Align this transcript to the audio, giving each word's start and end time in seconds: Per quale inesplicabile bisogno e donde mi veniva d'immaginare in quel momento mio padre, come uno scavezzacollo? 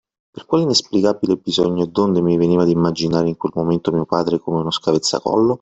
Per 0.33 0.47
quale 0.47 0.63
inesplicabile 0.63 1.35
bisogno 1.35 1.83
e 1.83 1.87
donde 1.89 2.21
mi 2.23 2.35
veniva 2.35 2.63
d'immaginare 2.63 3.27
in 3.29 3.37
quel 3.37 3.51
momento 3.53 3.91
mio 3.91 4.07
padre, 4.07 4.39
come 4.39 4.57
uno 4.57 4.71
scavezzacollo? 4.71 5.49